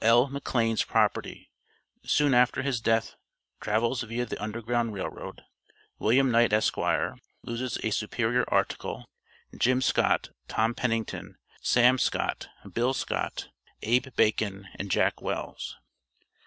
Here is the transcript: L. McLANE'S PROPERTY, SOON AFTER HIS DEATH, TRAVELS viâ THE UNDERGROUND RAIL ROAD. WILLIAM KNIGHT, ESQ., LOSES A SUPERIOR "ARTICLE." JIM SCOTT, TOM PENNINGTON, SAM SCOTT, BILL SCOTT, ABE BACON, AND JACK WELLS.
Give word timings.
L. 0.03 0.29
McLANE'S 0.29 0.83
PROPERTY, 0.83 1.51
SOON 2.03 2.33
AFTER 2.33 2.63
HIS 2.63 2.81
DEATH, 2.81 3.13
TRAVELS 3.59 4.03
viâ 4.05 4.27
THE 4.27 4.41
UNDERGROUND 4.41 4.93
RAIL 4.93 5.09
ROAD. 5.09 5.43
WILLIAM 5.99 6.31
KNIGHT, 6.31 6.53
ESQ., 6.53 6.77
LOSES 7.43 7.77
A 7.83 7.91
SUPERIOR 7.91 8.43
"ARTICLE." 8.51 9.05
JIM 9.55 9.79
SCOTT, 9.83 10.29
TOM 10.47 10.73
PENNINGTON, 10.73 11.35
SAM 11.61 11.99
SCOTT, 11.99 12.47
BILL 12.73 12.95
SCOTT, 12.95 13.49
ABE 13.83 14.07
BACON, 14.15 14.69
AND 14.73 14.89
JACK 14.89 15.21
WELLS. 15.21 15.77